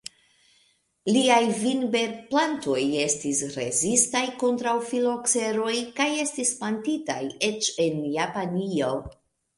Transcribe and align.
Liaj 1.15 1.41
vinberplantoj 1.63 2.79
estis 3.03 3.41
rezistaj 3.57 4.23
kontraŭ 4.45 4.75
filokseroj 4.93 5.77
kaj 6.01 6.11
estis 6.25 6.55
plantitaj 6.63 7.23
eĉ 7.53 7.69
en 7.87 8.01
Japanio. 8.19 8.91